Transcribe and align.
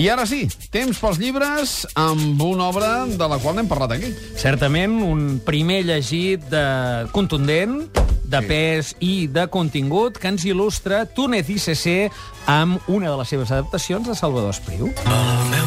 I 0.00 0.06
ara 0.08 0.22
sí, 0.24 0.46
temps 0.72 0.96
pels 0.96 1.18
llibres 1.20 1.74
amb 2.00 2.40
una 2.40 2.70
obra 2.70 3.04
de 3.04 3.26
la 3.28 3.36
qual 3.42 3.58
n'hem 3.58 3.68
parlat 3.68 3.92
aquí. 3.98 4.08
Certament, 4.40 4.94
un 5.04 5.42
primer 5.44 5.82
llegit 5.84 6.46
de 6.48 6.64
contundent, 7.12 7.82
de 8.24 8.40
pes 8.48 8.94
i 9.04 9.26
de 9.28 9.44
contingut 9.52 10.16
que 10.16 10.32
ens 10.32 10.46
il·lustra 10.48 11.02
Túnez 11.04 11.52
ICC 11.52 12.16
amb 12.48 12.88
una 12.88 13.10
de 13.10 13.18
les 13.20 13.34
seves 13.34 13.52
adaptacions 13.52 14.08
de 14.08 14.16
Salvador 14.16 14.54
Espriu. 14.56 14.88
El 14.88 15.59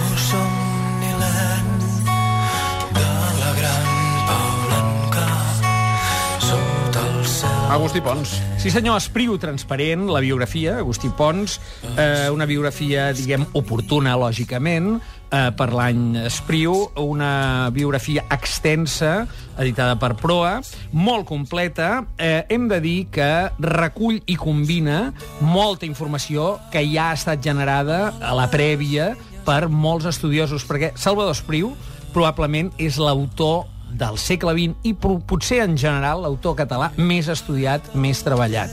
Agustí 7.73 8.01
Pons. 8.05 8.29
Sí 8.61 8.69
senyor, 8.69 8.99
Espriu 9.01 9.33
transparent, 9.41 10.03
la 10.13 10.19
biografia, 10.21 10.75
Agustí 10.77 11.09
Pons, 11.17 11.55
eh, 11.97 12.29
una 12.29 12.45
biografia, 12.45 13.07
diguem, 13.17 13.47
oportuna, 13.57 14.13
lògicament, 14.13 14.99
eh, 15.31 15.49
per 15.57 15.73
l'any 15.73 16.19
Espriu, 16.27 16.91
una 17.01 17.71
biografia 17.73 18.27
extensa, 18.29 19.25
editada 19.57 19.97
per 19.97 20.13
Proa, 20.21 20.61
molt 20.91 21.25
completa. 21.25 22.05
Eh, 22.15 22.45
hem 22.53 22.69
de 22.69 22.79
dir 22.79 23.07
que 23.09 23.49
recull 23.57 24.21
i 24.27 24.37
combina 24.37 25.11
molta 25.41 25.89
informació 25.89 26.59
que 26.69 26.85
ja 26.93 27.09
ha 27.09 27.17
estat 27.17 27.41
generada 27.41 28.13
a 28.21 28.35
la 28.37 28.51
prèvia 28.53 29.15
per 29.47 29.65
molts 29.67 30.05
estudiosos, 30.05 30.61
perquè 30.69 30.93
Salvador 30.93 31.33
Espriu 31.33 31.73
probablement 32.13 32.69
és 32.77 33.01
l'autor 33.01 33.65
del 33.97 34.17
segle 34.21 34.53
XX 34.57 34.87
i 34.89 34.93
potser 34.97 35.61
en 35.63 35.77
general 35.79 36.23
l'autor 36.23 36.57
català 36.59 36.91
més 36.97 37.29
estudiat, 37.31 37.93
més 37.95 38.23
treballat. 38.25 38.71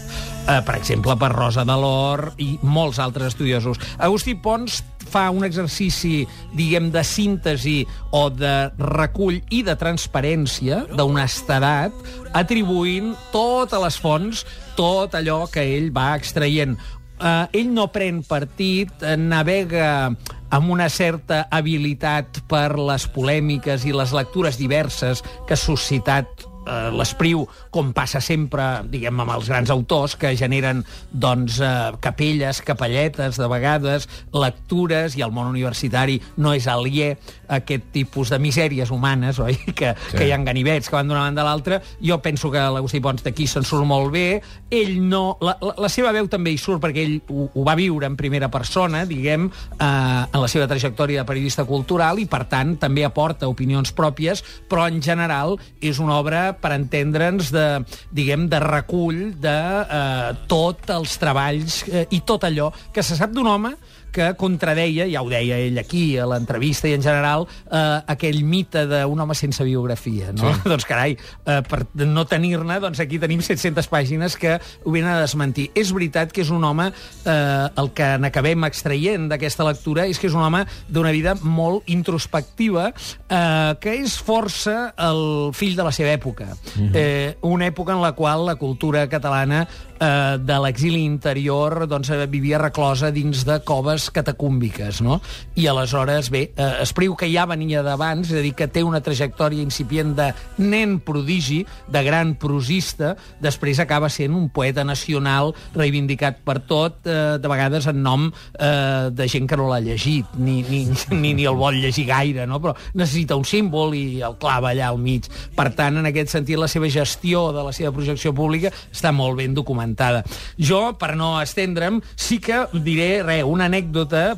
Eh, 0.51 0.61
per 0.67 0.77
exemple, 0.79 1.15
per 1.21 1.31
Rosa 1.35 1.65
de 1.69 1.77
l'Or 1.79 2.33
i 2.43 2.55
molts 2.63 2.99
altres 2.99 3.35
estudiosos. 3.35 3.79
Agustí 3.99 4.35
Pons 4.35 4.81
fa 5.11 5.29
un 5.31 5.45
exercici, 5.45 6.25
diguem, 6.57 6.91
de 6.95 7.03
síntesi 7.07 7.79
o 8.17 8.29
de 8.33 8.71
recull 8.79 9.41
i 9.51 9.63
de 9.67 9.77
transparència 9.79 10.85
d'honestedat, 10.97 11.95
atribuint 12.37 13.13
totes 13.35 13.85
les 13.85 14.01
fonts, 14.01 14.45
tot 14.79 15.15
allò 15.19 15.45
que 15.53 15.65
ell 15.77 15.91
va 15.95 16.15
extraient. 16.17 16.79
Uh, 17.21 17.45
ell 17.53 17.69
no 17.75 17.91
pren 17.93 18.23
partit, 18.25 18.93
eh, 19.05 19.17
navega 19.21 20.09
amb 20.51 20.71
una 20.71 20.89
certa 20.91 21.45
habilitat 21.51 22.43
per 22.51 22.77
les 22.79 23.07
polèmiques 23.15 23.87
i 23.87 23.95
les 23.95 24.15
lectures 24.17 24.59
diverses 24.59 25.25
que 25.47 25.55
ha 25.55 25.61
suscitat 25.61 26.50
eh, 26.67 26.91
l'espriu, 26.95 27.47
com 27.71 27.93
passa 27.97 28.21
sempre, 28.25 28.83
diguem, 28.91 29.21
amb 29.23 29.35
els 29.37 29.49
grans 29.51 29.71
autors, 29.73 30.17
que 30.21 30.35
generen, 30.39 30.85
doncs, 31.11 31.61
eh, 31.61 31.93
capelles, 32.01 32.63
capelletes, 32.67 33.39
de 33.41 33.49
vegades, 33.51 34.09
lectures, 34.33 35.17
i 35.17 35.25
el 35.27 35.33
món 35.35 35.51
universitari 35.51 36.21
no 36.39 36.55
és 36.57 36.69
aliè 36.71 37.13
a 37.49 37.61
aquest 37.61 37.91
tipus 37.95 38.31
de 38.31 38.39
misèries 38.43 38.91
humanes, 38.91 39.41
oi?, 39.43 39.57
que, 39.79 39.95
sí. 39.95 40.17
que 40.17 40.29
hi 40.29 40.35
ha 40.35 40.41
ganivets 40.45 40.89
que 40.89 40.97
van 40.97 41.09
d'una 41.11 41.27
banda 41.27 41.45
a 41.45 41.49
l'altra. 41.49 41.81
Jo 42.03 42.21
penso 42.23 42.51
que 42.51 42.61
l'Agustí 42.61 43.01
Pons 43.01 43.25
d'aquí 43.25 43.47
se'n 43.51 43.67
surt 43.67 43.87
molt 43.87 44.13
bé. 44.15 44.41
Ell 44.71 45.01
no... 45.03 45.39
La, 45.41 45.57
la, 45.61 45.75
la 45.87 45.91
seva 45.93 46.13
veu 46.15 46.29
també 46.31 46.53
hi 46.55 46.61
surt 46.61 46.83
perquè 46.83 47.05
ell 47.07 47.17
ho, 47.33 47.49
ho 47.55 47.65
va 47.67 47.77
viure 47.79 48.09
en 48.09 48.17
primera 48.19 48.51
persona, 48.53 49.05
diguem, 49.09 49.49
eh, 49.49 49.87
en 49.87 50.39
la 50.41 50.51
seva 50.51 50.69
trajectòria 50.71 51.23
de 51.23 51.29
periodista 51.29 51.65
cultural 51.69 52.21
i, 52.21 52.27
per 52.31 52.45
tant, 52.51 52.77
també 52.81 53.05
aporta 53.07 53.49
opinions 53.51 53.93
pròpies, 53.97 54.45
però 54.71 54.87
en 54.91 55.01
general 55.05 55.57
és 55.81 56.01
una 56.03 56.19
obra 56.21 56.51
per 56.61 56.75
entendre'ns 56.77 57.51
de, 57.55 57.67
diguem, 58.15 58.49
de 58.51 58.61
recull 58.63 59.23
de 59.41 59.57
eh, 59.83 60.31
tots 60.51 60.93
els 60.95 61.17
treballs 61.21 61.83
eh, 61.89 62.07
i 62.15 62.23
tot 62.27 62.47
allò 62.49 62.71
que 62.93 63.05
se 63.07 63.19
sap 63.19 63.35
d'un 63.35 63.49
home 63.51 63.75
que 64.13 64.35
contradeia, 64.39 65.07
ja 65.11 65.23
ho 65.23 65.31
deia 65.31 65.59
ell 65.63 65.79
aquí 65.81 66.19
a 66.19 66.27
l'entrevista 66.29 66.89
i 66.89 66.95
en 66.97 67.05
general, 67.05 67.47
eh, 67.71 68.01
aquell 68.15 68.43
mite 68.45 68.87
d'un 68.91 69.21
home 69.21 69.37
sense 69.39 69.65
biografia. 69.65 70.33
No? 70.33 70.53
Sí. 70.55 70.69
doncs 70.73 70.87
carai, 70.89 71.17
eh, 71.17 71.61
per 71.67 71.85
no 72.07 72.27
tenir-ne, 72.29 72.81
doncs 72.83 73.01
aquí 73.03 73.21
tenim 73.23 73.43
700 73.45 73.89
pàgines 73.91 74.37
que 74.41 74.57
ho 74.59 74.95
venen 74.95 75.13
a 75.13 75.21
desmentir. 75.23 75.71
És 75.75 75.93
veritat 75.95 76.33
que 76.33 76.45
és 76.45 76.51
un 76.55 76.65
home, 76.65 76.91
eh, 76.91 77.67
el 77.81 77.93
que 77.97 78.11
n'acabem 78.23 78.67
extraient 78.69 79.29
d'aquesta 79.31 79.67
lectura 79.69 80.07
és 80.11 80.19
que 80.19 80.31
és 80.31 80.37
un 80.37 80.45
home 80.47 80.65
d'una 80.89 81.13
vida 81.15 81.37
molt 81.43 81.89
introspectiva, 81.91 82.91
eh, 83.29 83.75
que 83.81 83.97
és 84.01 84.17
força 84.19 84.93
el 84.99 85.53
fill 85.57 85.77
de 85.77 85.87
la 85.87 85.93
seva 85.93 86.13
època. 86.13 86.51
Mm 86.51 86.89
-hmm. 86.89 86.91
eh, 86.95 87.37
una 87.43 87.67
època 87.67 87.93
en 87.93 88.03
la 88.03 88.13
qual 88.13 88.47
la 88.47 88.57
cultura 88.57 89.09
catalana 89.09 89.67
eh, 90.01 90.39
de 90.41 90.59
l'exili 90.59 91.05
interior 91.05 91.87
doncs, 91.87 92.11
vivia 92.29 92.59
reclosa 92.59 93.11
dins 93.11 93.45
de 93.45 93.61
coves 93.65 94.00
catacúmbiques, 94.09 95.03
no? 95.05 95.21
I 95.61 95.67
aleshores, 95.69 96.31
bé, 96.33 96.55
eh, 96.57 96.71
Espriu, 96.81 97.13
que 97.19 97.29
ja 97.29 97.45
venia 97.51 97.83
d'abans, 97.85 98.31
és 98.31 98.39
a 98.39 98.45
dir, 98.45 98.55
que 98.57 98.71
té 98.73 98.83
una 98.87 99.03
trajectòria 99.05 99.61
incipient 99.61 100.15
de 100.17 100.31
nen 100.57 100.97
prodigi, 101.05 101.67
de 101.91 102.03
gran 102.07 102.33
prosista, 102.41 103.17
després 103.43 103.83
acaba 103.83 104.09
sent 104.09 104.33
un 104.37 104.49
poeta 104.49 104.85
nacional 104.87 105.53
reivindicat 105.75 106.41
per 106.47 106.61
tot, 106.65 107.05
eh, 107.05 107.37
de 107.43 107.51
vegades 107.51 107.87
en 107.91 108.03
nom 108.03 108.29
eh, 108.31 109.11
de 109.13 109.29
gent 109.29 109.49
que 109.51 109.59
no 109.61 109.69
l'ha 109.69 109.83
llegit, 109.85 110.33
ni, 110.39 110.63
ni, 110.71 110.87
ni, 111.11 111.35
ni 111.35 111.45
el 111.45 111.59
vol 111.59 111.81
llegir 111.83 112.07
gaire, 112.09 112.47
no? 112.47 112.61
però 112.63 112.75
necessita 112.95 113.37
un 113.37 113.45
símbol 113.45 113.95
i 113.99 114.23
el 114.25 114.39
clava 114.41 114.71
allà 114.73 114.89
al 114.89 114.99
mig. 115.03 115.29
Per 115.57 115.69
tant, 115.77 115.99
en 116.01 116.09
aquest 116.09 116.33
sentit, 116.33 116.59
la 116.61 116.71
seva 116.71 116.89
gestió 116.93 117.51
de 117.53 117.65
la 117.67 117.75
seva 117.77 117.93
projecció 117.93 118.33
pública 118.37 118.71
està 118.71 119.13
molt 119.13 119.39
ben 119.41 119.55
documentada. 119.57 120.23
Jo, 120.57 120.95
per 120.99 121.15
no 121.19 121.33
estendre'm, 121.43 122.01
sí 122.17 122.39
que 122.43 122.65
diré, 122.73 123.23
re, 123.27 123.41
una 123.45 123.67
anècdota, 123.67 123.90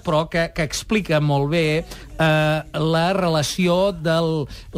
però 0.04 0.24
que, 0.32 0.48
que 0.54 0.64
explica 0.66 1.20
molt 1.20 1.50
bé 1.52 1.64
eh, 2.22 2.78
la 2.78 3.06
relació 3.16 3.90
de 3.92 4.16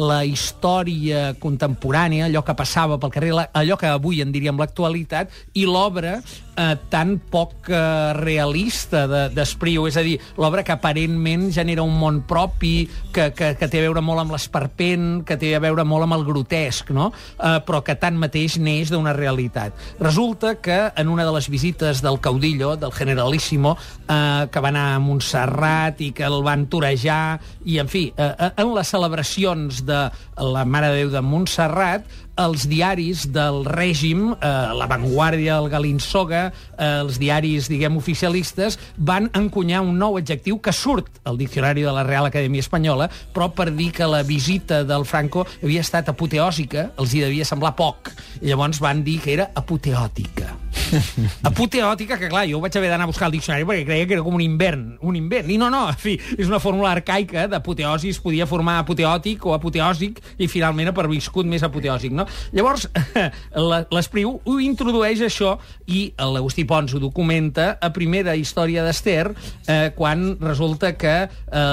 la 0.01 0.23
història 0.25 1.35
contemporània, 1.41 2.25
allò 2.29 2.43
que 2.45 2.55
passava 2.57 2.97
pel 3.01 3.13
carrer, 3.13 3.33
allò 3.53 3.77
que 3.77 3.91
avui 3.91 4.21
en 4.23 4.33
diríem 4.33 4.57
l'actualitat, 4.59 5.29
i 5.53 5.65
l'obra 5.69 6.17
eh, 6.55 6.75
tan 6.89 7.17
poc 7.31 7.69
eh, 7.69 8.13
realista 8.17 9.05
de- 9.11 9.29
d'Espriu, 9.35 9.87
és 9.87 9.97
a 9.97 10.03
dir, 10.05 10.17
l'obra 10.39 10.63
que 10.63 10.73
aparentment 10.75 11.49
genera 11.53 11.83
un 11.83 11.95
món 11.99 12.21
propi, 12.27 12.87
que, 13.13 13.29
que, 13.35 13.53
que 13.59 13.67
té 13.69 13.81
a 13.81 13.85
veure 13.87 14.01
molt 14.05 14.23
amb 14.23 14.35
l'esperpent, 14.35 15.23
que 15.27 15.37
té 15.37 15.53
a 15.55 15.61
veure 15.63 15.85
molt 15.87 16.07
amb 16.07 16.17
el 16.17 16.25
grotesc, 16.27 16.91
no? 16.95 17.11
eh, 17.37 17.59
però 17.65 17.81
que 17.85 17.97
tanmateix 17.99 18.57
neix 18.59 18.91
d'una 18.93 19.13
realitat. 19.15 19.75
Resulta 19.99 20.55
que 20.63 20.79
en 20.95 21.11
una 21.11 21.25
de 21.27 21.33
les 21.35 21.49
visites 21.51 22.01
del 22.01 22.19
caudillo, 22.23 22.75
del 22.79 22.93
generalíssimo, 22.95 23.75
eh, 24.07 24.47
que 24.51 24.63
va 24.63 24.71
anar 24.71 24.87
a 24.95 24.99
Montserrat 25.03 26.01
i 26.01 26.11
que 26.15 26.25
el 26.25 26.41
van 26.45 26.67
torejar, 26.71 27.34
i, 27.63 27.79
en 27.81 27.89
fi, 27.91 28.07
eh, 28.17 28.31
eh, 28.31 28.51
en 28.61 28.73
les 28.75 28.87
celebracions 28.87 29.83
de 29.85 30.01
la 30.37 30.65
Mare 30.65 30.91
de 30.93 31.03
Déu 31.03 31.11
de 31.13 31.23
Montserrat, 31.25 32.05
els 32.35 32.65
diaris 32.67 33.25
del 33.31 33.63
règim, 33.65 34.33
eh, 34.33 34.47
La 34.75 34.87
Vanguardia, 34.91 35.57
el 35.57 35.69
Galinsoga, 35.69 36.51
eh, 36.77 36.99
els 37.01 37.19
diaris, 37.19 37.69
diguem, 37.71 37.95
oficialistes, 37.97 38.77
van 38.97 39.29
encunyar 39.33 39.81
un 39.81 39.97
nou 39.97 40.17
adjectiu 40.17 40.59
que 40.59 40.73
surt 40.73 41.21
al 41.23 41.37
diccionari 41.37 41.85
de 41.87 41.93
la 41.95 42.03
Real 42.03 42.27
Acadèmia 42.27 42.65
Espanyola, 42.65 43.09
però 43.33 43.51
per 43.53 43.71
dir 43.71 43.91
que 43.91 44.07
la 44.07 44.23
visita 44.23 44.83
del 44.83 45.05
Franco 45.05 45.47
havia 45.63 45.81
estat 45.81 46.09
apoteòsica, 46.11 46.91
els 46.99 47.13
hi 47.13 47.23
devia 47.23 47.45
semblar 47.45 47.75
poc. 47.75 48.11
I 48.41 48.51
llavors 48.51 48.79
van 48.83 49.03
dir 49.03 49.19
que 49.21 49.33
era 49.33 49.51
apoteòtica. 49.55 50.54
Apoteòtica, 51.45 52.17
que 52.19 52.29
clar, 52.31 52.45
jo 52.49 52.59
vaig 52.63 52.75
haver 52.77 52.89
d'anar 52.91 53.05
a 53.07 53.11
buscar 53.11 53.27
el 53.29 53.35
diccionari 53.37 53.65
perquè 53.67 53.85
creia 53.87 54.07
que 54.07 54.15
era 54.17 54.23
com 54.25 54.35
un 54.37 54.43
invern, 54.43 54.85
un 55.01 55.15
invent. 55.19 55.49
I 55.51 55.57
no, 55.61 55.69
no, 55.73 55.85
en 55.91 55.99
fi, 55.99 56.15
és 56.37 56.47
una 56.49 56.59
fórmula 56.63 56.91
arcaica 56.95 57.47
d'apoteosi, 57.51 58.11
es 58.15 58.19
podia 58.23 58.47
formar 58.49 58.77
apoteòtic 58.81 59.45
o 59.45 59.53
apoteòsic 59.55 60.21
i 60.41 60.47
finalment 60.51 60.91
ha 60.91 60.95
perviscut 60.97 61.47
més 61.49 61.63
apoteòsic, 61.65 62.13
no? 62.15 62.25
Llavors, 62.55 62.87
la- 63.69 63.83
l'Espriu 63.93 64.35
ho 64.43 64.57
introdueix 64.63 65.21
això 65.25 65.55
i 65.91 66.07
l'Agustí 66.19 66.65
Pons 66.67 66.93
ho 66.95 66.99
documenta 67.01 67.75
a 67.81 67.91
primera 67.95 68.35
història 68.37 68.83
d'Ester 68.85 69.29
eh, 69.31 69.91
quan 69.95 70.35
resulta 70.41 70.93
que 70.97 71.15
eh, 71.25 71.29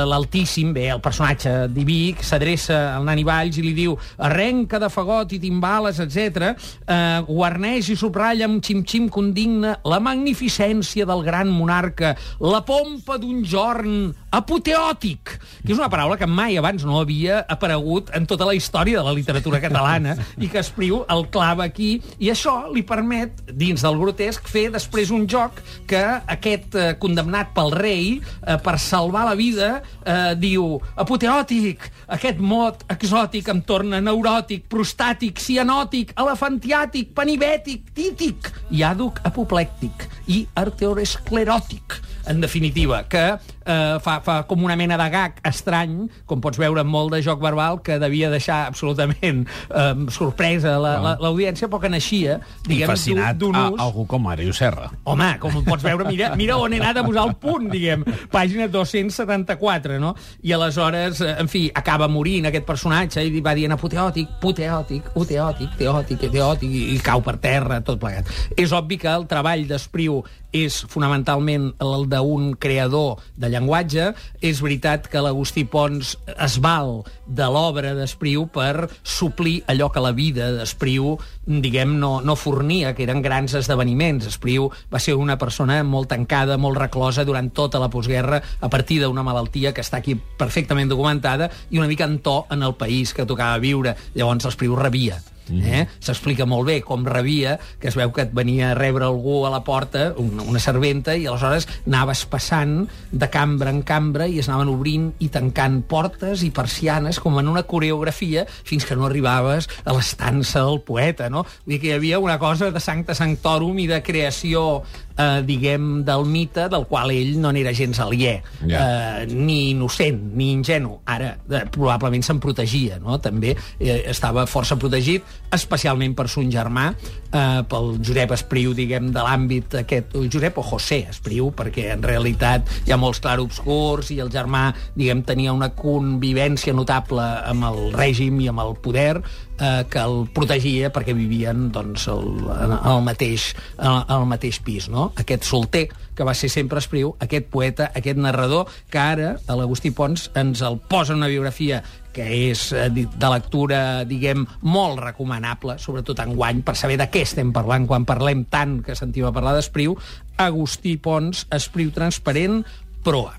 l'Altíssim, 0.09 0.73
bé, 0.77 0.89
el 0.95 1.01
personatge 1.05 1.69
diví, 1.73 2.13
que 2.19 2.27
s'adreça 2.27 2.83
al 2.97 3.07
Nani 3.09 3.25
Valls 3.27 3.59
i 3.61 3.65
li 3.65 3.75
diu 3.77 3.97
arrenca 4.23 4.79
de 4.83 4.89
fagot 4.93 5.33
i 5.37 5.41
timbales, 5.43 6.01
etc. 6.03 6.53
Eh, 6.87 7.21
guarneix 7.29 7.89
i 7.93 7.97
subratlla 7.99 8.49
amb 8.49 8.63
xim-xim 8.65 9.02
condigna 9.09 9.77
la 9.85 9.99
magnificència 10.03 11.07
del 11.09 11.25
gran 11.27 11.51
monarca, 11.51 12.15
la 12.41 12.63
pompa 12.67 13.19
d'un 13.19 13.43
jorn 13.45 14.13
apoteòtic, 14.33 15.37
que 15.63 15.73
és 15.75 15.79
una 15.79 15.91
paraula 15.93 16.17
que 16.21 16.29
mai 16.29 16.57
abans 16.57 16.85
no 16.89 17.01
havia 17.01 17.43
aparegut 17.51 18.11
en 18.17 18.27
tota 18.29 18.47
la 18.49 18.55
història 18.57 19.01
de 19.01 19.07
la 19.07 19.15
literatura 19.17 19.61
catalana 19.61 20.17
i 20.39 20.49
que 20.49 20.63
Espriu 20.63 21.03
el 21.11 21.27
clava 21.35 21.67
aquí. 21.67 21.97
I 22.23 22.31
això 22.33 22.55
li 22.73 22.85
permet, 22.87 23.43
dins 23.51 23.83
del 23.85 23.99
grotesc, 24.01 24.47
fer 24.49 24.69
després 24.73 25.11
un 25.13 25.27
joc 25.29 25.59
que 25.91 26.01
aquest 26.33 26.77
eh, 26.79 26.93
condemnat 27.03 27.53
pel 27.57 27.73
rei, 27.75 28.07
eh, 28.19 28.57
per 28.63 28.79
salvar 28.81 29.27
la 29.29 29.37
vida, 29.39 29.73
eh, 30.05 30.33
diu 30.39 30.79
apoteòtic, 30.97 31.89
aquest 32.17 32.41
mot 32.41 32.87
exòtic 32.93 33.49
em 33.53 33.63
torna 33.67 34.01
neuròtic, 34.05 34.65
prostàtic, 34.73 35.41
cianòtic, 35.43 36.15
elefantiàtic, 36.21 37.13
panibètic, 37.17 37.93
tític. 37.97 38.51
I 38.73 38.85
àduc 38.93 39.23
apoplèctic 39.29 40.09
i 40.31 40.45
arteorescleròtic 40.55 42.01
en 42.27 42.41
definitiva, 42.41 43.03
que 43.09 43.23
eh, 43.67 43.99
fa, 44.03 44.21
fa 44.25 44.43
com 44.49 44.63
una 44.65 44.77
mena 44.77 44.97
de 45.01 45.09
gag 45.13 45.41
estrany, 45.49 46.09
com 46.27 46.41
pots 46.41 46.59
veure 46.61 46.85
molt 46.85 47.13
de 47.15 47.23
joc 47.23 47.41
verbal, 47.43 47.81
que 47.83 47.99
devia 48.03 48.31
deixar 48.31 48.67
absolutament 48.69 49.47
eh, 49.71 49.95
sorpresa 50.11 50.79
la- 50.79 50.99
la- 51.03 51.17
l'audiència, 51.21 51.69
però 51.69 51.81
que 51.83 51.91
naixia, 51.93 52.39
diguem, 52.67 52.91
d'un 53.39 53.57
a 53.57 53.69
ús... 53.71 53.81
algú 53.81 54.07
com 54.07 54.23
Màrius 54.27 54.59
Serra. 54.63 54.91
Home, 55.05 55.31
com 55.43 55.59
pots 55.65 55.83
veure, 55.85 56.05
mira, 56.09 56.33
mira 56.37 56.57
on 56.57 56.73
he 56.73 56.81
anat 56.81 57.01
a 57.03 57.05
posar 57.07 57.27
el 57.29 57.35
punt, 57.41 57.69
diguem. 57.73 58.05
Pàgina 58.33 58.69
274, 58.69 59.99
no? 60.01 60.15
I 60.43 60.53
aleshores, 60.53 61.21
eh, 61.21 61.37
en 61.41 61.49
fi, 61.49 61.71
acaba 61.75 62.09
morint 62.09 62.47
aquest 62.51 62.67
personatge 62.69 63.23
i 63.25 63.41
va 63.45 63.55
dient 63.59 63.73
apoteòtic, 63.75 64.29
puteòtic, 64.43 65.11
uteòtic, 65.19 65.77
teòtic, 65.79 66.27
teòtic, 66.33 66.71
i, 66.71 66.85
i 66.97 67.01
cau 67.05 67.23
per 67.25 67.37
terra, 67.43 67.81
tot 67.85 68.01
plegat. 68.03 68.29
És 68.57 68.73
obvi 68.77 68.99
que 69.03 69.11
el 69.13 69.27
treball 69.31 69.67
d'Espriu 69.69 70.23
és 70.53 70.83
fonamentalment 70.93 71.71
el 71.81 72.03
d'un 72.13 72.51
creador 72.61 73.23
de 73.41 73.49
llenguatge. 73.53 74.11
És 74.41 74.63
veritat 74.65 75.09
que 75.13 75.23
l'Agustí 75.23 75.65
Pons 75.69 76.15
es 76.33 76.59
val 76.63 77.03
de 77.27 77.49
l'obra 77.53 77.95
d'Espriu 77.97 78.47
per 78.53 78.89
suplir 79.03 79.61
allò 79.71 79.91
que 79.93 80.03
la 80.03 80.13
vida 80.17 80.51
d'Espriu, 80.57 81.17
diguem, 81.47 81.97
no, 82.01 82.21
no 82.25 82.37
fornia, 82.37 82.95
que 82.97 83.07
eren 83.07 83.23
grans 83.25 83.57
esdeveniments. 83.59 84.29
Espriu 84.33 84.71
va 84.93 85.01
ser 85.03 85.17
una 85.19 85.39
persona 85.41 85.81
molt 85.87 86.11
tancada, 86.13 86.59
molt 86.59 86.81
reclosa 86.81 87.27
durant 87.29 87.53
tota 87.55 87.81
la 87.83 87.91
postguerra 87.93 88.43
a 88.61 88.73
partir 88.73 89.01
d'una 89.03 89.25
malaltia 89.27 89.73
que 89.73 89.85
està 89.85 90.03
aquí 90.03 90.17
perfectament 90.17 90.91
documentada 90.91 91.51
i 91.71 91.79
una 91.81 91.91
mica 91.91 92.09
en 92.09 92.19
to 92.25 92.43
en 92.51 92.63
el 92.63 92.75
país 92.75 93.15
que 93.15 93.29
tocava 93.29 93.63
viure. 93.63 93.97
Llavors 94.15 94.51
l'Espriu 94.51 94.77
rebia. 94.77 95.21
Eh? 95.51 95.87
S'explica 96.01 96.47
molt 96.47 96.69
bé 96.69 96.79
com 96.87 97.05
rebia, 97.07 97.57
que 97.81 97.91
es 97.91 97.97
veu 97.99 98.13
que 98.15 98.25
et 98.27 98.35
venia 98.35 98.71
a 98.71 98.77
rebre 98.79 99.07
algú 99.09 99.43
a 99.47 99.51
la 99.53 99.63
porta, 99.67 100.13
una, 100.21 100.45
una 100.49 100.63
serventa, 100.63 101.17
i 101.17 101.27
aleshores 101.27 101.69
anaves 101.87 102.25
passant 102.31 102.87
de 103.11 103.29
cambra 103.33 103.73
en 103.75 103.83
cambra 103.87 104.29
i 104.31 104.39
es 104.41 104.49
anaven 104.49 104.73
obrint 104.73 105.11
i 105.25 105.29
tancant 105.35 105.83
portes 105.89 106.45
i 106.47 106.53
persianes 106.55 107.19
com 107.23 107.39
en 107.41 107.51
una 107.51 107.65
coreografia 107.69 108.47
fins 108.49 108.87
que 108.87 108.97
no 108.97 109.09
arribaves 109.09 109.69
a 109.85 109.97
l'estança 109.97 110.63
del 110.63 110.83
poeta, 110.87 111.29
no? 111.33 111.45
Vull 111.65 111.77
dir 111.77 111.83
que 111.83 111.93
hi 111.93 111.97
havia 111.99 112.23
una 112.23 112.39
cosa 112.43 112.71
de 112.71 112.83
sancta 112.83 113.17
sanctorum 113.19 113.79
i 113.83 113.89
de 113.91 114.03
creació 114.05 114.83
eh, 115.17 115.43
diguem, 115.47 116.05
del 116.05 116.25
mite 116.27 116.69
del 116.73 116.87
qual 116.87 117.11
ell 117.11 117.39
no 117.41 117.53
n'era 117.53 117.73
gens 117.73 117.99
aliè, 118.01 118.41
Ja. 118.67 119.23
eh, 119.23 119.27
ni 119.27 119.71
innocent, 119.71 120.21
ni 120.35 120.53
ingenu. 120.53 120.99
Ara, 121.05 121.37
eh, 121.51 121.65
probablement 121.71 122.23
se'n 122.23 122.39
protegia, 122.41 122.99
no? 122.99 123.19
També 123.21 123.57
eh, 123.81 124.03
estava 124.11 124.47
força 124.47 124.77
protegit, 124.77 125.23
especialment 125.53 126.15
per 126.17 126.29
son 126.29 126.51
germà, 126.51 126.95
eh, 127.33 127.63
pel 127.69 127.99
Josep 128.03 128.33
Espriu, 128.33 128.73
diguem, 128.75 129.11
de 129.13 129.21
l'àmbit 129.21 129.75
aquest, 129.83 130.15
Josep 130.33 130.59
o 130.59 130.63
José 130.63 131.07
Espriu, 131.11 131.51
perquè 131.53 131.91
en 131.93 132.03
realitat 132.03 132.69
hi 132.87 132.93
ha 132.93 132.97
molts 132.97 133.21
clarobscurs 133.21 134.11
i 134.11 134.21
el 134.21 134.31
germà, 134.31 134.73
diguem, 134.97 135.23
tenia 135.23 135.53
una 135.53 135.71
convivència 135.75 136.73
notable 136.75 137.23
amb 137.23 137.65
el 137.71 137.93
règim 137.95 138.41
i 138.41 138.49
amb 138.49 138.61
el 138.65 138.75
poder, 138.83 139.21
eh, 139.61 139.85
que 139.91 140.03
el 140.03 140.27
protegia 140.35 140.91
perquè 140.93 141.15
vivien 141.17 141.71
doncs, 141.75 142.07
el, 142.13 142.29
en 142.53 142.77
el, 142.77 143.03
mateix, 143.07 143.53
en 143.79 144.03
el 144.17 144.29
mateix 144.31 144.61
pis. 144.65 144.89
No? 144.93 145.11
Aquest 145.21 145.49
solter, 145.49 145.89
que 146.17 146.27
va 146.29 146.35
ser 146.37 146.51
sempre 146.53 146.83
Espriu, 146.83 147.15
aquest 147.23 147.49
poeta, 147.53 147.91
aquest 147.95 148.21
narrador, 148.21 148.71
que 148.91 149.01
ara 149.01 149.35
a 149.47 149.59
l'Agustí 149.59 149.93
Pons 149.95 150.31
ens 150.39 150.63
el 150.67 150.79
posa 150.89 151.15
en 151.15 151.23
una 151.23 151.31
biografia 151.33 151.83
que 152.13 152.27
és 152.51 152.67
eh, 152.77 152.89
de 152.93 153.31
lectura, 153.33 154.05
diguem, 154.09 154.45
molt 154.69 155.01
recomanable, 155.01 155.79
sobretot 155.81 156.21
en 156.25 156.35
guany, 156.37 156.61
per 156.67 156.77
saber 156.77 156.99
de 157.01 157.09
què 157.13 157.25
estem 157.25 157.55
parlant 157.57 157.89
quan 157.89 158.07
parlem 158.09 158.45
tant 158.53 158.81
que 158.85 158.97
sentim 158.99 159.27
a 159.29 159.33
parlar 159.35 159.57
d'Espriu. 159.57 159.97
Agustí 160.43 160.99
Pons, 161.01 161.47
Espriu 161.53 161.93
transparent, 161.95 162.61
proa. 163.03 163.39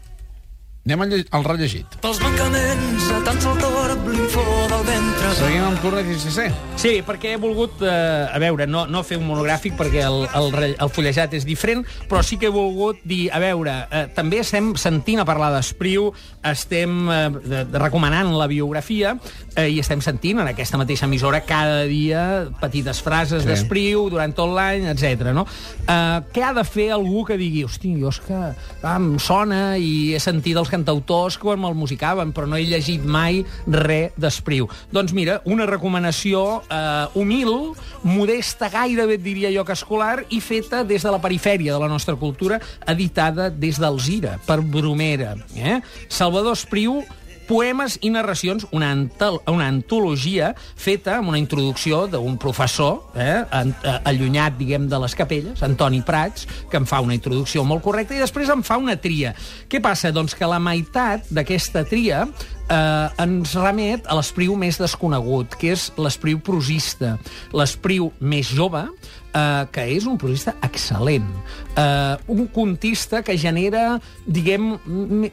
Anem 0.83 1.05
al, 1.05 1.13
al 1.31 1.45
rellegit. 1.47 2.01
Pels 2.03 2.19
mancaments 2.19 3.11
a 3.13 3.21
tant 3.29 3.45
el 3.45 3.82
del 4.13 4.85
ventre. 4.85 5.31
Seguim 5.37 5.63
amb 5.65 5.79
Tour 5.81 5.95
de 5.97 6.03
XCC. 6.05 6.51
Sí, 6.79 6.91
perquè 7.05 7.33
he 7.33 7.39
volgut, 7.41 7.81
eh, 7.81 7.89
a 7.89 8.39
veure, 8.41 8.67
no, 8.69 8.85
no 8.89 9.01
fer 9.05 9.17
un 9.17 9.25
monogràfic 9.27 9.75
perquè 9.77 10.03
el, 10.05 10.25
el, 10.37 10.75
el 10.75 10.91
fullejat 10.93 11.33
és 11.37 11.45
diferent, 11.47 11.83
però 12.09 12.21
sí 12.25 12.37
que 12.37 12.49
he 12.49 12.53
volgut 12.53 13.01
dir, 13.07 13.27
a 13.33 13.39
veure, 13.41 13.73
eh, 13.89 14.03
també 14.13 14.41
estem 14.43 14.73
sentint 14.79 15.21
a 15.21 15.25
parlar 15.25 15.51
d'Espriu, 15.55 16.11
estem 16.49 17.09
eh, 17.09 17.21
de, 17.39 17.63
de, 17.71 17.81
recomanant 17.81 18.33
la 18.37 18.47
biografia 18.51 19.15
eh, 19.55 19.69
i 19.71 19.79
estem 19.81 20.01
sentint 20.03 20.41
en 20.43 20.51
aquesta 20.51 20.77
mateixa 20.81 21.07
emissora 21.09 21.43
cada 21.47 21.83
dia 21.89 22.49
petites 22.61 23.01
frases 23.03 23.45
sí. 23.45 23.49
d'Espriu 23.49 24.07
durant 24.13 24.33
tot 24.35 24.53
l'any, 24.53 24.89
etc. 24.93 25.31
No? 25.33 25.45
Eh, 25.87 26.19
què 26.33 26.45
ha 26.45 26.53
de 26.57 26.65
fer 26.67 26.91
algú 26.93 27.25
que 27.27 27.39
digui, 27.39 27.65
hosti, 27.65 27.95
jo 28.01 28.13
és 28.13 28.21
que 28.27 28.39
ah, 28.43 28.95
em 28.95 29.13
sona 29.21 29.63
i 29.77 30.13
he 30.13 30.21
sentit 30.21 30.57
els 30.59 30.71
cantautors 30.73 31.39
quan 31.41 31.61
me'l 31.61 31.77
musicaven, 31.77 32.33
però 32.35 32.49
no 32.49 32.59
he 32.59 32.67
llegit 32.67 33.05
mai 33.05 33.41
res 33.67 34.02
d'Espriu. 34.17 34.67
Doncs 34.93 35.13
mira, 35.15 35.39
una 35.45 35.67
recomanació 35.69 36.43
eh, 36.67 36.83
humil, 37.19 37.73
modesta, 38.03 38.69
gairebé 38.73 39.19
et 39.19 39.25
diria 39.25 39.51
jo 39.53 39.65
que 39.67 39.75
escolar, 39.77 40.25
i 40.29 40.41
feta 40.43 40.83
des 40.87 41.03
de 41.05 41.11
la 41.13 41.21
perifèria 41.23 41.73
de 41.73 41.81
la 41.81 41.91
nostra 41.91 42.15
cultura, 42.19 42.59
editada 42.87 43.49
des 43.49 43.79
d'Alzira, 43.81 44.37
per 44.47 44.61
Bromera. 44.61 45.35
Eh? 45.55 45.79
Salvador 46.09 46.57
Espriu, 46.57 47.01
Poemes 47.43 47.97
i 48.01 48.09
narracions, 48.13 48.63
una, 48.71 48.89
antal, 48.95 49.41
una 49.51 49.67
antologia 49.67 50.53
feta 50.79 51.17
amb 51.17 51.33
una 51.33 51.39
introducció 51.41 52.05
d'un 52.07 52.37
professor 52.39 53.11
eh, 53.19 53.41
eh, 53.43 53.95
allunyat, 54.07 54.55
diguem, 54.59 54.87
de 54.87 54.99
les 55.03 55.15
capelles, 55.17 55.63
Antoni 55.65 55.99
Prats, 56.07 56.47
que 56.71 56.79
em 56.79 56.87
fa 56.87 57.01
una 57.03 57.17
introducció 57.17 57.65
molt 57.67 57.83
correcta 57.83 58.15
i 58.15 58.23
després 58.23 58.51
em 58.53 58.63
fa 58.63 58.79
una 58.79 58.95
tria. 58.95 59.33
Què 59.67 59.83
passa? 59.83 60.13
Doncs 60.15 60.37
que 60.39 60.47
la 60.47 60.61
meitat 60.63 61.27
d'aquesta 61.33 61.83
tria 61.89 62.23
eh, 62.69 63.23
ens 63.23 63.55
remet 63.59 64.07
a 64.07 64.17
l'espriu 64.17 64.55
més 64.59 64.79
desconegut, 64.81 65.57
que 65.59 65.73
és 65.73 65.89
l'espriu 65.99 66.39
prosista, 66.43 67.17
l'espriu 67.55 68.11
més 68.19 68.49
jove, 68.53 68.85
eh, 69.33 69.65
que 69.73 69.85
és 69.95 70.07
un 70.09 70.17
prosista 70.21 70.55
excel·lent. 70.65 71.27
Eh, 71.75 72.15
un 72.27 72.47
contista 72.53 73.23
que 73.25 73.37
genera, 73.37 73.99
diguem, 74.25 74.73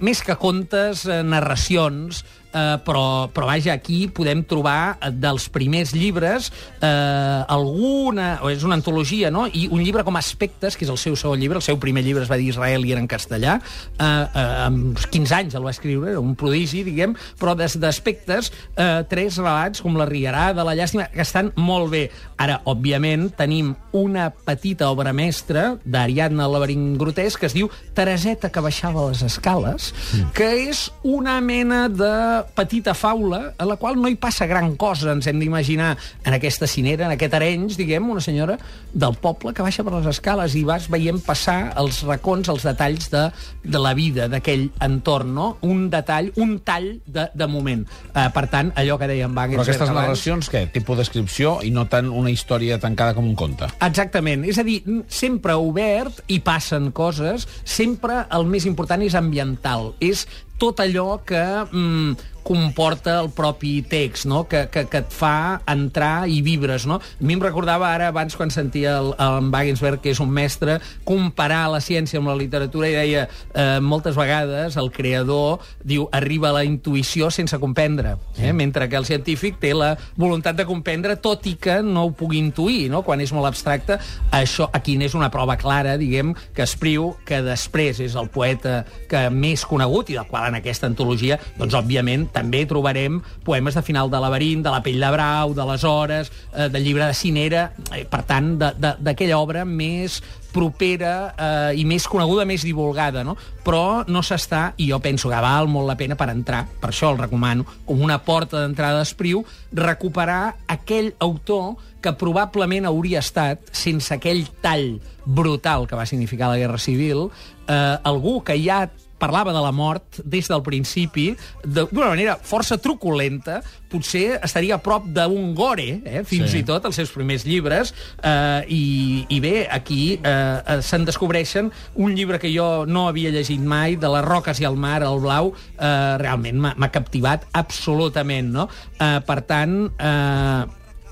més 0.01 0.23
que 0.23 0.37
contes, 0.41 1.07
eh, 1.07 1.23
narracions, 1.23 2.25
eh, 2.53 2.77
però, 2.85 3.31
però 3.33 3.49
vaja, 3.49 3.75
aquí 3.75 4.07
podem 4.13 4.43
trobar 4.49 4.99
eh, 4.99 5.11
dels 5.13 5.49
primers 5.53 5.95
llibres 5.97 6.51
eh, 6.81 7.45
alguna... 7.49 8.39
és 8.51 8.65
una 8.67 8.77
antologia, 8.79 9.31
no? 9.31 9.47
I 9.47 9.69
un 9.71 9.83
llibre 9.85 10.05
com 10.07 10.19
Aspectes, 10.21 10.77
que 10.77 10.87
és 10.87 10.93
el 10.93 10.99
seu 11.01 11.17
segon 11.19 11.41
llibre, 11.41 11.61
el 11.61 11.65
seu 11.65 11.79
primer 11.81 12.05
llibre 12.07 12.25
es 12.25 12.31
va 12.31 12.39
dir 12.41 12.51
Israel 12.51 12.85
i 12.87 12.95
era 12.95 13.03
en 13.03 13.09
castellà, 13.11 13.59
eh, 13.99 14.05
eh, 14.05 14.47
amb 14.67 14.99
15 15.11 15.37
anys 15.37 15.59
el 15.59 15.67
va 15.67 15.75
escriure, 15.75 16.15
era 16.15 16.23
un 16.23 16.35
prodigi, 16.39 16.83
diguem, 16.87 17.15
però 17.41 17.55
des 17.59 17.77
d'aspectes, 17.81 18.53
eh, 18.77 19.03
tres 19.11 19.39
relats 19.41 19.85
com 19.85 19.99
la 19.99 20.09
Rierada, 20.09 20.67
la 20.67 20.77
llàstima, 20.79 21.09
que 21.13 21.23
estan 21.25 21.53
molt 21.57 21.91
bé. 21.93 22.05
Ara, 22.41 22.61
òbviament, 22.69 23.29
tenim 23.37 23.75
una 23.97 24.31
petita 24.31 24.91
obra 24.91 25.13
mestra 25.17 25.75
d'Ariadna 25.85 26.49
laberint 26.51 26.95
grotesc 27.01 27.41
que 27.41 27.49
es 27.51 27.57
diu 27.57 27.71
Tereseta 27.97 28.51
que 28.53 28.63
baixava 28.65 29.09
les 29.09 29.23
escales, 29.27 29.91
que 30.37 30.49
és 30.71 30.87
una 31.05 31.39
mena 31.45 31.87
de 31.89 32.13
petita 32.45 32.95
faula 32.95 33.55
a 33.59 33.65
la 33.69 33.77
qual 33.81 33.97
no 34.01 34.09
hi 34.09 34.17
passa 34.21 34.47
gran 34.47 34.75
cosa, 34.81 35.13
ens 35.13 35.27
hem 35.31 35.39
d'imaginar 35.41 35.97
en 36.25 36.35
aquesta 36.37 36.67
cinera, 36.71 37.07
en 37.07 37.15
aquest 37.15 37.35
arenys, 37.39 37.77
diguem, 37.79 38.09
una 38.11 38.21
senyora 38.25 38.59
del 38.93 39.15
poble 39.21 39.53
que 39.55 39.63
baixa 39.63 39.85
per 39.87 39.95
les 39.97 40.07
escales 40.11 40.55
i 40.59 40.65
vas 40.67 40.89
veient 40.91 41.21
passar 41.25 41.73
els 41.81 42.03
racons, 42.09 42.49
els 42.53 42.65
detalls 42.67 43.11
de, 43.13 43.27
de 43.65 43.79
la 43.83 43.93
vida 43.95 44.29
d'aquell 44.33 44.69
entorn, 44.83 45.35
no? 45.35 45.49
Un 45.67 45.89
detall, 45.93 46.33
un 46.43 46.59
tall 46.67 46.91
de, 47.07 47.29
de 47.35 47.47
moment. 47.51 47.85
Eh, 48.15 48.27
per 48.35 48.47
tant, 48.53 48.73
allò 48.81 48.99
que 49.01 49.09
dèiem 49.11 49.35
Wagner 49.37 49.59
Però 49.61 49.67
aquestes 49.67 49.89
abans- 49.89 50.03
narracions, 50.07 50.51
què? 50.51 50.65
Tipus 50.75 50.99
descripció 51.01 51.59
i 51.67 51.71
no 51.75 51.87
tant 51.91 52.11
una 52.11 52.31
història 52.31 52.79
tancada 52.83 53.15
com 53.15 53.27
un 53.29 53.37
conte. 53.39 53.71
Exactament. 53.81 54.45
És 54.49 54.59
a 54.59 54.67
dir, 54.67 54.81
sempre 55.09 55.55
obert 55.59 56.23
i 56.29 56.41
passen 56.45 56.91
coses, 56.97 57.47
sempre 57.65 58.25
el 58.31 58.47
més 58.51 58.67
important 58.67 59.03
és 59.07 59.15
ambiental. 59.19 59.93
És 60.01 60.27
tot 60.61 60.81
allò 60.85 61.23
que 61.25 61.43
mm, 61.73 62.13
comporta 62.45 63.19
el 63.21 63.31
propi 63.35 63.81
text, 63.83 64.27
no? 64.31 64.45
que, 64.49 64.67
que, 64.73 64.87
que 64.91 65.03
et 65.05 65.15
fa 65.15 65.61
entrar 65.71 66.29
i 66.29 66.41
vibres. 66.47 66.87
No? 66.89 67.01
A 67.01 67.25
mi 67.25 67.37
em 67.37 67.43
recordava 67.43 67.91
ara, 67.93 68.11
abans, 68.11 68.37
quan 68.39 68.53
sentia 68.53 68.97
el, 68.99 69.13
el 69.19 69.51
Wagensberg, 69.53 70.01
que 70.05 70.15
és 70.15 70.21
un 70.23 70.31
mestre, 70.33 70.79
comparar 71.09 71.67
la 71.73 71.83
ciència 71.85 72.21
amb 72.21 72.31
la 72.31 72.39
literatura 72.39 72.91
i 72.91 72.97
deia, 72.97 73.27
eh, 73.55 73.79
moltes 73.85 74.17
vegades 74.19 74.77
el 74.81 74.91
creador 74.95 75.61
diu 75.85 76.07
arriba 76.17 76.51
a 76.51 76.59
la 76.59 76.65
intuïció 76.67 77.31
sense 77.35 77.59
comprendre, 77.61 78.17
eh? 78.39 78.53
mentre 78.57 78.89
que 78.89 78.99
el 78.99 79.07
científic 79.09 79.61
té 79.61 79.73
la 79.77 79.93
voluntat 80.17 80.59
de 80.59 80.67
comprendre, 80.69 81.19
tot 81.21 81.47
i 81.51 81.57
que 81.61 81.81
no 81.85 82.07
ho 82.09 82.15
pugui 82.17 82.41
intuir, 82.41 82.89
no? 82.93 83.03
quan 83.07 83.21
és 83.23 83.33
molt 83.37 83.51
abstracte. 83.51 83.99
Això 84.35 84.71
aquí 84.73 84.97
n'és 84.99 85.17
una 85.19 85.31
prova 85.33 85.57
clara, 85.61 85.97
diguem, 86.01 86.35
que 86.55 86.65
Espriu, 86.67 87.15
que 87.27 87.41
després 87.45 88.01
és 88.05 88.17
el 88.19 88.31
poeta 88.33 88.85
que 89.11 89.27
més 89.35 89.65
conegut 89.67 90.11
i 90.11 90.19
del 90.19 90.29
qual 90.31 90.49
en 90.51 90.59
aquesta 90.61 90.89
antologia, 90.91 91.39
doncs, 91.59 91.77
òbviament, 91.77 92.29
també 92.33 92.65
trobarem 92.69 93.21
poemes 93.45 93.77
de 93.77 93.83
final 93.87 94.11
de 94.11 94.21
laberint, 94.23 94.65
de 94.65 94.73
la 94.73 94.83
pell 94.85 95.01
de 95.01 95.11
brau, 95.15 95.55
de 95.55 95.67
les 95.73 95.85
hores, 95.85 96.33
eh, 96.55 96.69
del 96.69 96.85
llibre 96.85 97.07
de 97.07 97.15
Cinera, 97.15 97.71
eh, 97.95 98.05
per 98.05 98.23
tant, 98.29 98.57
d'aquella 98.59 99.39
obra 99.39 99.65
més 99.65 100.21
propera 100.51 101.13
eh, 101.39 101.81
i 101.81 101.85
més 101.87 102.07
coneguda, 102.11 102.47
més 102.49 102.65
divulgada, 102.67 103.23
no? 103.27 103.37
Però 103.65 104.03
no 104.11 104.23
s'està, 104.27 104.73
i 104.83 104.89
jo 104.91 104.99
penso 105.03 105.31
que 105.31 105.43
val 105.43 105.71
molt 105.71 105.89
la 105.89 105.99
pena 106.01 106.19
per 106.19 106.31
entrar, 106.33 106.65
per 106.81 106.91
això 106.91 107.13
el 107.13 107.21
recomano, 107.21 107.67
com 107.87 108.03
una 108.03 108.19
porta 108.25 108.61
d'entrada 108.61 109.01
d'Espriu, 109.03 109.45
recuperar 109.73 110.57
aquell 110.69 111.13
autor 111.21 111.77
que 112.01 112.13
probablement 112.17 112.89
hauria 112.89 113.21
estat, 113.21 113.63
sense 113.77 114.15
aquell 114.15 114.47
tall 114.65 114.99
brutal 115.25 115.87
que 115.87 115.99
va 115.99 116.09
significar 116.09 116.49
la 116.51 116.59
Guerra 116.59 116.81
Civil, 116.81 117.29
eh, 117.69 117.97
algú 118.03 118.41
que 118.43 118.57
ja 118.63 118.89
parlava 119.21 119.53
de 119.53 119.61
la 119.61 119.71
mort 119.73 120.19
des 120.25 120.49
del 120.49 120.63
principi 120.65 121.35
de- 121.63 121.87
d'una 121.91 122.09
manera 122.15 122.39
força 122.41 122.79
truculenta, 122.81 123.61
potser 123.91 124.39
estaria 124.43 124.77
a 124.77 124.83
prop 124.83 125.05
d'un 125.11 125.53
gore, 125.55 126.01
eh, 126.05 126.23
fins 126.25 126.51
Sí. 126.53 126.59
i 126.59 126.65
tot, 126.65 126.85
els 126.87 126.95
seus 126.97 127.11
primers 127.11 127.45
llibres, 127.45 127.93
eh, 128.23 128.65
i, 128.69 129.27
i 129.29 129.41
bé, 129.43 129.67
aquí 129.71 130.19
eh, 130.23 130.63
eh, 130.67 130.81
se'n 130.83 131.05
descobreixen 131.05 131.71
un 131.97 132.15
llibre 132.15 132.39
que 132.39 132.53
jo 132.55 132.87
no 132.87 133.09
havia 133.09 133.31
llegit 133.35 133.61
mai, 133.61 133.97
de 133.97 134.09
les 134.09 134.25
roques 134.25 134.61
i 134.61 134.65
el 134.65 134.77
mar, 134.77 135.03
el 135.03 135.19
blau, 135.21 135.53
eh, 135.79 136.17
realment 136.23 136.57
m'ha 136.77 136.91
captivat 136.95 137.45
absolutament, 137.53 138.49
no? 138.55 138.69
Eh, 138.99 139.21
per 139.27 139.43
tant, 139.43 139.91
eh, 139.99 140.65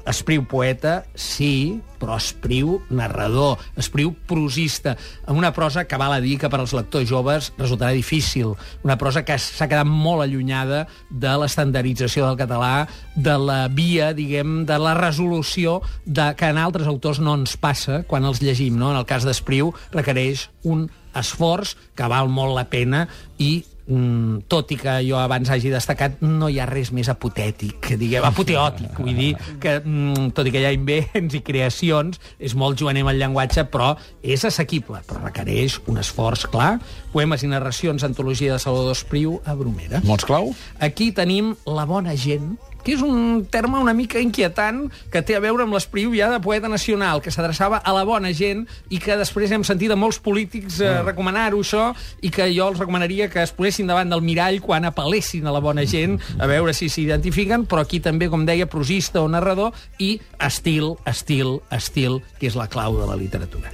Espriu 0.09 0.47
poeta, 0.49 1.03
sí, 1.13 1.81
però 2.01 2.17
Espriu 2.17 2.79
narrador, 2.89 3.59
Espriu 3.77 4.15
prosista, 4.29 4.95
amb 5.29 5.37
una 5.37 5.51
prosa 5.53 5.85
que 5.85 5.99
val 6.01 6.15
a 6.15 6.21
dir 6.25 6.39
que 6.41 6.49
per 6.49 6.61
als 6.63 6.73
lectors 6.77 7.09
joves 7.11 7.51
resultarà 7.59 7.93
difícil, 7.93 8.55
una 8.87 8.97
prosa 9.01 9.25
que 9.27 9.37
s'ha 9.37 9.69
quedat 9.69 9.89
molt 9.89 10.25
allunyada 10.25 10.87
de 11.11 11.35
l'estandardització 11.43 12.25
del 12.25 12.39
català, 12.41 12.87
de 13.17 13.37
la 13.43 13.59
via, 13.69 14.15
diguem, 14.17 14.63
de 14.69 14.79
la 14.81 14.95
resolució 14.97 15.83
de, 16.07 16.31
que 16.39 16.49
en 16.49 16.63
altres 16.63 16.89
autors 16.89 17.21
no 17.21 17.37
ens 17.37 17.59
passa 17.61 18.03
quan 18.09 18.25
els 18.25 18.41
llegim. 18.41 18.79
No? 18.81 18.95
En 18.95 19.03
el 19.03 19.09
cas 19.09 19.29
d'Espriu 19.29 19.75
requereix 19.93 20.49
un 20.65 20.89
esforç 21.17 21.77
que 21.97 22.09
val 22.11 22.29
molt 22.33 22.57
la 22.57 22.69
pena 22.71 23.07
i 23.39 23.63
mm, 23.89 24.45
tot 24.49 24.71
i 24.73 24.79
que 24.79 24.99
jo 25.07 25.19
abans 25.19 25.51
hagi 25.51 25.73
destacat, 25.73 26.21
no 26.23 26.51
hi 26.51 26.61
ha 26.61 26.67
res 26.69 26.91
més 26.95 27.09
apotètic, 27.11 27.91
diguem, 28.01 28.25
apoteòtic, 28.29 29.01
vull 29.01 29.17
dir, 29.17 29.33
que 29.63 29.79
mm, 29.81 30.31
tot 30.37 30.49
i 30.49 30.55
que 30.55 30.63
hi 30.63 30.69
ha 30.69 30.75
invents 30.77 31.39
i 31.39 31.43
creacions, 31.45 32.21
és 32.39 32.55
molt 32.59 32.79
juganer 32.81 33.05
amb 33.07 33.15
el 33.15 33.23
llenguatge, 33.23 33.67
però 33.73 33.95
és 34.23 34.45
assequible, 34.49 35.03
però 35.09 35.25
requereix 35.25 35.81
un 35.89 36.01
esforç 36.03 36.47
clar. 36.53 36.77
Poemes 37.15 37.45
i 37.45 37.51
narracions, 37.51 38.05
antologia 38.05 38.55
de 38.55 38.63
Salvador 38.63 38.97
Espriu 38.97 39.39
a 39.45 39.57
Bromera. 39.59 40.03
Mots 40.07 40.29
clau? 40.29 40.53
Aquí 40.85 41.11
tenim 41.17 41.55
la 41.67 41.89
bona 41.89 42.17
gent, 42.19 42.57
que 42.85 42.95
és 42.95 43.03
un 43.05 43.45
terme 43.51 43.81
una 43.83 43.95
mica 43.97 44.21
inquietant 44.23 44.87
que 45.13 45.23
té 45.23 45.37
a 45.37 45.43
veure 45.45 45.65
amb 45.67 45.77
l'espriu 45.77 46.15
ja 46.17 46.31
de 46.33 46.41
poeta 46.45 46.71
nacional, 46.71 47.23
que 47.23 47.33
s'adreçava 47.35 47.81
a 47.83 47.95
la 47.97 48.05
bona 48.09 48.33
gent 48.37 48.65
i 48.89 49.01
que 49.03 49.19
després 49.19 49.53
hem 49.53 49.65
sentit 49.67 49.93
a 49.93 49.99
molts 49.99 50.21
polítics 50.23 50.81
eh, 50.81 50.99
recomanar-ho 51.07 51.61
això 51.65 51.91
i 52.23 52.33
que 52.35 52.49
jo 52.55 52.69
els 52.71 52.81
recomanaria 52.81 53.29
que 53.33 53.43
es 53.43 53.55
posessin 53.55 53.91
davant 53.91 54.11
del 54.13 54.25
mirall 54.25 54.61
quan 54.65 54.89
apel·lessin 54.89 55.47
a 55.47 55.55
la 55.55 55.63
bona 55.65 55.85
gent 55.89 56.19
a 56.39 56.49
veure 56.51 56.75
si 56.77 56.91
s'identifiquen, 56.93 57.67
però 57.69 57.85
aquí 57.85 58.01
també, 58.05 58.31
com 58.33 58.47
deia, 58.49 58.69
prosista 58.71 59.23
o 59.23 59.29
narrador 59.29 59.75
i 59.99 60.17
estil, 60.45 60.95
estil, 61.09 61.59
estil, 61.75 62.21
que 62.39 62.49
és 62.51 62.59
la 62.59 62.69
clau 62.71 62.99
de 63.01 63.09
la 63.09 63.19
literatura. 63.19 63.73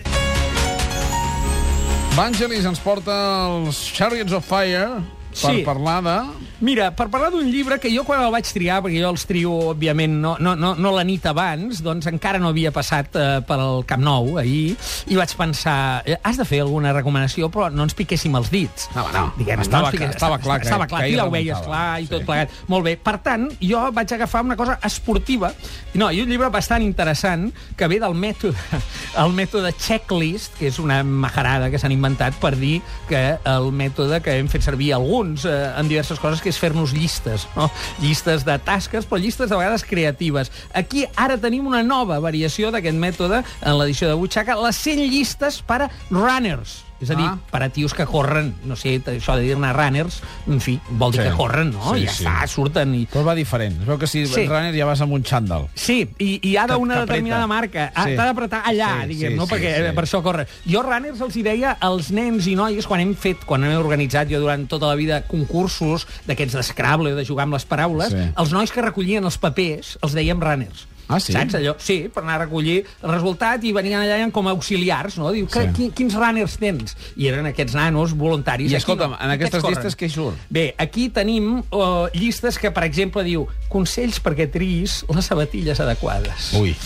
Vangelis 2.15 2.63
ens 2.69 2.79
porta 2.79 3.15
els 3.51 3.81
Chariots 3.91 4.35
of 4.37 4.47
Fire 4.47 5.03
per 5.35 5.51
Sí. 5.55 5.63
parlar 5.67 6.03
de... 6.03 6.17
Mira, 6.65 6.93
per 6.97 7.09
parlar 7.11 7.31
d'un 7.35 7.49
llibre 7.51 7.79
que 7.83 7.91
jo 7.93 8.05
quan 8.07 8.23
el 8.23 8.31
vaig 8.33 8.47
triar, 8.47 8.79
perquè 8.85 9.01
jo 9.03 9.09
els 9.11 9.25
trio, 9.27 9.51
òbviament, 9.75 10.15
no, 10.23 10.37
no, 10.41 10.55
no, 10.57 10.75
no 10.79 10.93
la 10.95 11.03
nit 11.05 11.27
abans, 11.27 11.83
doncs 11.85 12.07
encara 12.09 12.39
no 12.39 12.49
havia 12.53 12.71
passat 12.73 13.17
eh, 13.19 13.41
per 13.45 13.59
al 13.61 13.83
Camp 13.85 14.01
Nou 14.07 14.39
ahir, 14.41 14.77
i 15.11 15.19
vaig 15.19 15.35
pensar, 15.37 16.03
eh, 16.07 16.17
has 16.23 16.39
de 16.41 16.47
fer 16.49 16.61
alguna 16.63 16.93
recomanació, 16.95 17.51
però 17.53 17.67
no 17.75 17.83
ens 17.85 17.95
piquéssim 17.99 18.35
els 18.39 18.49
dits. 18.55 18.89
No, 18.95 19.05
no. 19.13 19.27
Diguem, 19.37 19.61
Estava- 19.61 19.91
ens 19.91 19.99
piqués- 19.99 20.15
estava 20.15 20.39
clar 20.39 20.61
que- 20.61 20.69
estava 20.71 20.87
clar, 20.87 21.03
que 21.05 21.11
tu 21.11 21.19
ja 21.19 21.27
ho 21.27 21.31
veies 21.35 21.59
clar 21.67 22.01
i 22.01 22.07
tot 22.07 22.21
Sí. 22.23 22.27
plegat. 22.31 22.51
Molt 22.69 22.85
bé. 22.85 22.97
Per 22.97 23.19
tant, 23.19 23.51
jo 23.61 23.83
vaig 23.93 24.13
agafar 24.15 24.45
una 24.45 24.57
cosa 24.57 24.79
esportiva, 24.83 25.53
no, 25.95 26.11
i 26.13 26.23
un 26.23 26.29
llibre 26.31 26.49
bastant 26.49 26.83
interessant 26.83 27.53
que 27.77 27.89
ve 27.89 27.99
del 28.01 28.15
mètode, 28.15 28.55
el 29.19 29.33
mètode 29.35 29.75
checklist, 29.77 30.55
que 30.59 30.69
és 30.69 30.79
una 30.79 31.03
majarada 31.05 31.69
que 31.71 31.79
s'han 31.79 31.93
inventat 31.93 32.35
per 32.41 32.55
dir 32.57 32.81
que 33.09 33.37
el 33.45 33.71
mètode 33.73 34.23
que 34.23 34.39
hem 34.39 34.49
fet 34.49 34.63
servir 34.63 34.93
alguns 34.95 35.24
eh, 35.45 35.55
en 35.79 35.91
diverses 35.91 36.21
coses, 36.23 36.43
que 36.43 36.53
és 36.53 36.61
fer-nos 36.61 36.95
llistes, 36.97 37.49
no? 37.57 37.71
llistes 38.03 38.47
de 38.47 38.59
tasques, 38.65 39.09
però 39.09 39.21
llistes 39.23 39.51
de 39.51 39.59
vegades 39.59 39.87
creatives. 39.89 40.53
Aquí 40.77 41.07
ara 41.17 41.39
tenim 41.41 41.67
una 41.71 41.83
nova 41.87 42.21
variació 42.23 42.73
d'aquest 42.75 42.99
mètode 43.01 43.43
en 43.43 43.79
l'edició 43.79 44.11
de 44.11 44.19
Butxaca, 44.21 44.59
les 44.65 44.81
100 44.87 45.07
llistes 45.11 45.63
per 45.67 45.85
a 45.87 45.93
runners. 46.11 46.83
És 47.01 47.11
a 47.11 47.15
dir, 47.17 47.25
Ah. 47.27 47.39
per 47.51 47.63
a 47.63 47.69
tios 47.69 47.93
que 47.93 48.07
corren, 48.07 48.55
no 48.65 48.77
sé, 48.77 49.03
això 49.05 49.35
de 49.37 49.43
dir-ne 49.43 49.73
runners, 49.73 50.23
en 50.47 50.61
fi, 50.61 50.81
vol 50.91 51.13
dir 51.13 51.23
Sí. 51.23 51.29
que 51.29 51.35
corren, 51.37 51.73
no? 51.73 51.95
Sí, 51.95 52.05
ja 52.07 52.13
sí. 52.13 52.25
està, 52.25 52.47
surten 52.47 52.95
i... 52.95 53.07
Però 53.07 53.25
va 53.25 53.35
diferent. 53.35 53.81
Es 53.81 53.87
veu 53.87 53.99
que 53.99 54.07
si 54.07 54.27
Sí. 54.27 54.33
sí. 54.35 54.47
runner 54.47 54.75
ja 54.75 54.87
vas 54.87 55.01
amb 55.01 55.13
un 55.13 55.23
xandall. 55.25 55.69
Sí, 55.75 56.09
i, 56.19 56.41
i 56.49 56.57
ha 56.57 56.67
d'una 56.67 57.01
determinada 57.01 57.47
marca. 57.47 57.93
Ha 57.95 58.05
Sí. 58.05 58.17
T'ha 58.17 58.25
d'apretar 58.27 58.63
allà, 58.65 59.03
Sí, 59.03 59.09
diguem, 59.09 59.33
sí, 59.33 59.37
no? 59.37 59.47
sí, 59.47 59.55
Perquè 59.55 59.75
sí. 59.77 59.83
eh, 59.83 59.93
per 59.93 60.05
això 60.05 60.23
corre. 60.23 60.47
Jo 60.65 60.83
runners 60.83 61.21
els 61.21 61.37
hi 61.37 61.43
deia 61.43 61.73
als 61.81 62.11
nens 62.11 62.47
i 62.47 62.55
noies 62.55 62.87
quan 62.87 63.01
hem 63.01 63.15
fet, 63.15 63.45
quan 63.45 63.65
hem 63.65 63.77
organitzat 63.79 64.29
jo 64.31 64.41
durant 64.41 64.67
tota 64.69 64.87
la 64.87 64.95
vida 64.95 65.23
concursos 65.27 66.07
d'aquests 66.27 66.55
d'Scrabble, 66.55 67.15
de 67.15 67.25
jugar 67.27 67.43
amb 67.45 67.55
les 67.55 67.65
paraules, 67.65 68.11
Sí. 68.11 68.17
els 68.37 68.53
nois 68.53 68.71
que 68.73 68.81
recollien 68.83 69.25
els 69.25 69.37
papers 69.39 69.99
els 70.01 70.15
dèiem 70.15 70.41
runners. 70.41 70.87
Ah, 71.09 71.21
sí? 71.21 71.35
Saps 71.35 71.55
allò? 71.59 71.75
Sí, 71.79 72.09
per 72.13 72.23
anar 72.23 72.39
a 72.39 72.45
recollir 72.47 72.79
el 73.03 73.11
resultat 73.11 73.65
i 73.65 73.73
venien 73.77 74.01
allà 74.01 74.31
com 74.33 74.49
a 74.49 74.55
auxiliars, 74.57 75.19
no? 75.21 75.31
Diu, 75.35 75.47
que, 75.47 75.67
Sí. 75.67 75.73
qui, 75.77 75.91
quins 75.91 76.15
runners 76.15 76.57
tens? 76.59 76.97
I 77.17 77.29
eren 77.29 77.47
aquests 77.47 77.75
nanos 77.75 78.15
voluntaris. 78.17 78.71
I 78.71 78.75
Aquí 78.75 78.83
escolta'm, 78.83 79.17
en 79.21 79.31
aquestes 79.37 79.63
Aquests 79.63 79.77
llistes 79.85 79.99
què 80.01 80.09
surt? 80.11 80.39
Bé, 80.49 80.75
aquí 80.79 81.09
tenim 81.09 81.59
uh, 81.71 82.09
llistes 82.15 82.59
que, 82.59 82.71
per 82.71 82.85
exemple, 82.85 83.25
diu 83.25 83.47
consells 83.69 84.21
perquè 84.23 84.49
triïs 84.51 85.05
les 85.15 85.25
sabatilles 85.27 85.81
adequades. 85.81 86.53
Ui. 86.61 86.77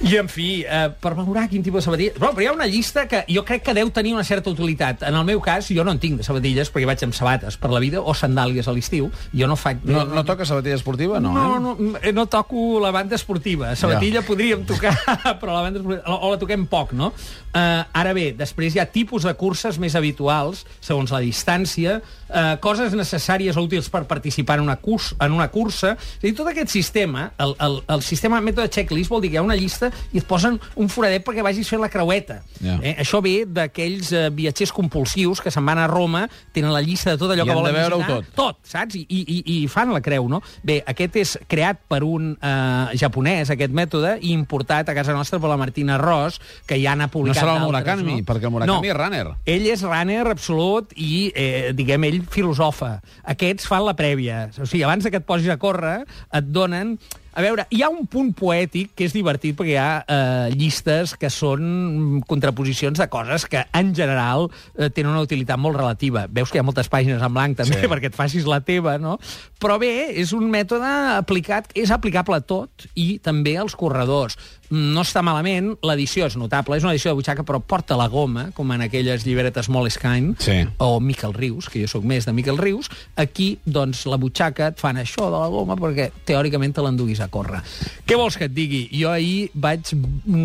I, 0.00 0.14
en 0.16 0.30
fi, 0.32 0.62
eh, 0.64 0.88
per 0.96 1.12
valorar 1.12 1.44
quin 1.50 1.60
tipus 1.60 1.82
de 1.82 1.84
sabatilles... 1.84 2.14
Però, 2.16 2.30
però 2.32 2.44
hi 2.44 2.48
ha 2.48 2.54
una 2.54 2.66
llista 2.70 3.02
que 3.08 3.20
jo 3.28 3.42
crec 3.44 3.66
que 3.66 3.74
deu 3.76 3.90
tenir 3.92 4.14
una 4.16 4.24
certa 4.24 4.48
utilitat. 4.48 5.02
En 5.04 5.16
el 5.18 5.26
meu 5.28 5.42
cas, 5.44 5.68
jo 5.68 5.84
no 5.84 5.92
en 5.92 6.00
tinc 6.00 6.22
de 6.22 6.24
sabatilles 6.24 6.70
perquè 6.72 6.88
vaig 6.88 7.04
amb 7.04 7.16
sabates 7.16 7.58
per 7.60 7.68
la 7.68 7.82
vida 7.84 8.00
o 8.00 8.14
sandàlies 8.16 8.68
a 8.70 8.72
l'estiu. 8.72 9.10
Jo 9.36 9.48
no 9.50 9.58
faig... 9.60 9.82
No, 9.84 10.06
no 10.08 10.24
toca 10.24 10.46
sabatilla 10.48 10.78
esportiva? 10.78 11.20
No, 11.20 11.34
no, 11.36 11.42
eh? 11.44 11.60
no, 11.60 11.98
eh, 12.00 12.14
no 12.16 12.24
toco 12.32 12.80
la 12.80 12.94
banda 12.96 13.18
esportiva. 13.18 13.74
Sabatilla 13.76 14.22
ja. 14.22 14.26
podríem 14.26 14.64
tocar, 14.68 14.94
però 15.42 15.58
la 15.58 15.66
banda 15.66 15.82
esportiva... 15.82 16.16
O, 16.16 16.32
la 16.32 16.40
toquem 16.40 16.64
poc, 16.70 16.96
no? 16.96 17.12
Uh, 17.50 17.84
ara 18.00 18.14
bé, 18.16 18.30
després 18.38 18.72
hi 18.72 18.80
ha 18.80 18.88
tipus 18.88 19.28
de 19.28 19.34
curses 19.36 19.76
més 19.82 19.98
habituals, 19.98 20.64
segons 20.80 21.12
la 21.12 21.20
distància, 21.20 21.98
uh, 22.30 22.54
coses 22.64 22.96
necessàries 22.96 23.58
o 23.58 23.66
útils 23.68 23.90
per 23.92 24.06
participar 24.08 24.60
en 24.62 24.64
una, 24.70 24.78
curs, 24.80 25.12
en 25.20 25.36
una 25.36 25.50
cursa. 25.52 25.92
És 25.98 26.24
a 26.24 26.26
dir, 26.30 26.34
tot 26.40 26.48
aquest 26.48 26.72
sistema, 26.72 27.28
el, 27.36 27.52
el, 27.60 27.80
el 27.98 28.06
sistema 28.06 28.40
mètode 28.40 28.72
checklist 28.72 29.12
vol 29.12 29.20
dir 29.20 29.34
que 29.34 29.36
hi 29.36 29.42
ha 29.42 29.44
una 29.44 29.58
llista 29.60 29.89
i 30.12 30.20
et 30.20 30.26
posen 30.28 30.58
un 30.80 30.90
foradet 30.92 31.24
perquè 31.26 31.44
vagis 31.44 31.68
fent 31.70 31.82
la 31.82 31.90
creueta. 31.92 32.40
Ja. 32.60 32.78
Eh, 32.82 32.96
això 33.04 33.20
ve 33.24 33.44
d'aquells 33.48 34.12
uh, 34.14 34.26
viatgers 34.34 34.72
compulsius 34.74 35.42
que 35.42 35.52
se'n 35.52 35.66
van 35.66 35.80
a 35.82 35.86
Roma, 35.90 36.26
tenen 36.54 36.72
la 36.74 36.82
llista 36.84 37.14
de 37.14 37.20
tot 37.20 37.32
allò 37.32 37.46
I 37.46 37.50
que 37.50 37.56
volen 37.56 37.76
visitar. 37.76 38.08
tot. 38.08 38.32
Tot, 38.36 38.60
saps? 38.66 38.98
I, 39.00 39.06
i, 39.08 39.42
I 39.54 39.58
fan 39.70 39.92
la 39.94 40.02
creu, 40.04 40.28
no? 40.30 40.42
Bé, 40.66 40.80
aquest 40.88 41.18
és 41.20 41.36
creat 41.50 41.82
per 41.90 42.02
un 42.06 42.32
eh, 42.34 42.96
japonès, 43.00 43.52
aquest 43.54 43.74
mètode, 43.76 44.16
i 44.20 44.34
importat 44.36 44.90
a 44.90 44.96
casa 44.96 45.14
nostra 45.16 45.40
per 45.42 45.50
la 45.52 45.58
Martina 45.60 45.98
Ross, 46.00 46.40
que 46.66 46.78
ja 46.80 46.96
n'ha 46.96 47.08
No 47.10 47.14
publicat 47.14 47.42
serà 47.42 47.56
el 47.58 47.64
Murakami, 47.66 48.18
no? 48.20 48.26
perquè 48.28 48.48
el 48.48 48.54
Murakami 48.56 48.88
no. 48.88 48.92
és 48.92 48.98
runner. 48.98 49.34
Ell 49.54 49.66
és 49.70 49.84
runner 49.86 50.20
absolut 50.30 50.94
i, 50.96 51.30
eh, 51.34 51.70
diguem, 51.76 52.06
ell 52.10 52.20
filosofa. 52.30 52.96
Aquests 53.34 53.68
fan 53.70 53.86
la 53.86 53.96
prèvia. 53.98 54.46
O 54.56 54.66
sigui, 54.66 54.84
abans 54.86 55.08
que 55.10 55.20
et 55.20 55.26
posis 55.26 55.50
a 55.52 55.58
córrer, 55.60 56.00
et 56.04 56.54
donen... 56.54 56.98
A 57.32 57.42
veure, 57.44 57.62
hi 57.70 57.82
ha 57.84 57.88
un 57.92 58.08
punt 58.10 58.32
poètic 58.34 58.90
que 58.98 59.06
és 59.06 59.12
divertit 59.14 59.54
perquè 59.58 59.76
hi 59.76 59.78
ha 59.78 59.90
eh, 60.02 60.48
llistes 60.58 61.12
que 61.20 61.30
són 61.30 62.20
contraposicions 62.26 62.98
de 62.98 63.06
coses 63.12 63.44
que, 63.46 63.62
en 63.78 63.92
general, 63.94 64.48
eh, 64.74 64.88
tenen 64.90 65.12
una 65.12 65.22
utilitat 65.22 65.60
molt 65.62 65.78
relativa. 65.78 66.24
Veus 66.26 66.50
que 66.50 66.58
hi 66.58 66.62
ha 66.64 66.66
moltes 66.66 66.90
pàgines 66.90 67.22
en 67.22 67.34
blanc, 67.36 67.56
també, 67.60 67.76
Sí. 67.78 67.84
sí. 67.86 67.90
perquè 67.92 68.10
et 68.10 68.18
facis 68.18 68.48
la 68.50 68.60
teva, 68.66 68.96
no? 68.98 69.18
Però 69.62 69.78
bé, 69.78 70.10
és 70.18 70.32
un 70.34 70.50
mètode 70.50 70.90
aplicat, 71.20 71.70
és 71.78 71.92
aplicable 71.94 72.40
a 72.40 72.42
tot 72.42 72.88
i 72.98 73.20
també 73.22 73.56
als 73.62 73.76
corredors. 73.78 74.34
No 74.70 75.02
està 75.02 75.18
malament, 75.26 75.72
l'edició 75.82 76.26
és 76.30 76.36
notable, 76.38 76.76
és 76.78 76.84
una 76.86 76.92
edició 76.94 77.10
de 77.10 77.18
butxaca, 77.18 77.42
però 77.46 77.58
porta 77.60 77.96
la 77.98 78.06
goma, 78.08 78.50
com 78.54 78.70
en 78.70 78.84
aquelles 78.86 79.24
llibretes 79.26 79.68
Moleskine, 79.68 80.36
Sí. 80.38 80.60
o 80.78 81.00
Miquel 81.00 81.34
Rius, 81.34 81.68
que 81.68 81.80
jo 81.82 81.88
sóc 81.90 82.04
més 82.04 82.24
de 82.24 82.32
Miquel 82.32 82.56
Rius, 82.58 82.88
aquí, 83.16 83.58
doncs, 83.66 84.04
la 84.06 84.16
butxaca 84.16 84.68
et 84.68 84.78
fan 84.78 84.96
això 84.96 85.26
de 85.26 85.38
la 85.40 85.48
goma 85.50 85.74
perquè 85.76 86.10
teòricament 86.24 86.74
te 86.74 86.82
l'enduguis 86.82 87.18
a 87.20 87.26
córrer. 87.28 87.62
Què 88.06 88.16
vols 88.16 88.36
que 88.38 88.44
et 88.46 88.54
digui? 88.54 88.88
Jo 88.94 89.10
ahir 89.10 89.50
vaig 89.54 89.90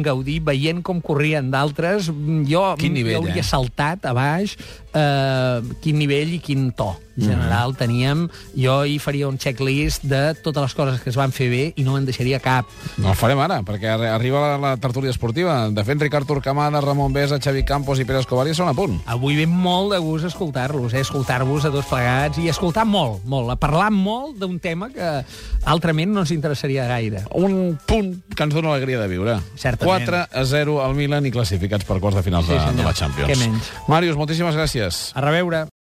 gaudir 0.01 0.39
veient 0.41 0.81
com 0.81 1.01
corrien 1.01 1.51
d'altres. 1.51 2.07
Jo 2.49 2.75
Quin 2.79 2.93
nivell, 2.93 3.19
jo 3.19 3.21
hauria 3.27 3.41
eh? 3.41 3.45
saltat 3.45 4.05
a 4.05 4.13
baix. 4.13 4.57
Eh, 4.95 5.61
quin 5.83 5.99
nivell 5.99 6.33
i 6.37 6.39
quin 6.43 6.71
to 6.75 6.93
general 7.15 7.71
mm. 7.71 7.77
teníem. 7.79 8.23
Jo 8.59 8.81
hi 8.83 8.97
faria 8.99 9.29
un 9.29 9.37
checklist 9.39 10.03
de 10.03 10.33
totes 10.43 10.65
les 10.65 10.73
coses 10.75 10.99
que 10.99 11.09
es 11.13 11.15
van 11.15 11.31
fer 11.31 11.47
bé 11.47 11.61
i 11.79 11.83
no 11.87 11.93
me'n 11.95 12.03
deixaria 12.07 12.41
cap. 12.43 12.67
No 12.99 13.13
el 13.13 13.15
farem 13.15 13.39
ara, 13.39 13.61
perquè 13.63 13.87
arri- 13.93 14.09
arriba 14.11 14.41
la, 14.43 14.57
la 14.59 14.73
tertúlia 14.83 15.13
esportiva. 15.13 15.69
De 15.71 15.85
fet, 15.87 16.01
Ricard 16.03 16.27
Turcamada, 16.27 16.81
Ramon 16.83 17.13
Besa, 17.15 17.39
Xavi 17.39 17.63
Campos 17.63 18.01
i 18.03 18.07
Pere 18.07 18.19
Escobar 18.19 18.43
ja 18.49 18.55
són 18.57 18.67
a 18.71 18.75
punt. 18.75 18.97
Avui 19.07 19.37
ve 19.39 19.45
molt 19.47 19.93
de 19.95 20.01
gust 20.03 20.27
escoltar-los, 20.27 20.91
eh? 20.91 21.05
escoltar-vos 21.05 21.63
a 21.63 21.71
dos 21.71 21.87
plegats 21.87 22.41
i 22.43 22.49
escoltar 22.51 22.83
molt, 22.83 23.23
molt, 23.23 23.53
a 23.53 23.55
parlar 23.55 23.91
molt 23.95 24.35
d'un 24.41 24.59
tema 24.59 24.89
que 24.91 25.13
altrament 25.71 26.11
no 26.11 26.25
ens 26.25 26.35
interessaria 26.35 26.83
gaire. 26.89 27.23
Un 27.39 27.77
punt 27.87 28.11
que 28.35 28.43
ens 28.43 28.53
dona 28.53 28.73
l'alegria 28.73 28.99
de 28.99 29.07
viure. 29.07 29.37
Certament. 29.55 30.03
4 30.03 30.21
a 30.35 30.45
0 30.51 30.81
al 30.83 30.99
Milan 30.99 31.25
i 31.25 31.31
classificats 31.31 31.87
per 31.87 32.01
quarts 32.03 32.19
de 32.19 32.25
final 32.27 32.43
Sí, 32.43 32.51
de, 32.51 32.59
senyor. 32.59 32.75
de 32.83 32.89
la 32.89 32.93
Champions. 32.93 33.31
Què 33.31 33.39
menys. 33.39 33.71
Màrius, 33.87 34.19
moltíssimes 34.19 34.59
gràcies. 34.85 35.11
A 35.15 35.21
reveure. 35.21 35.74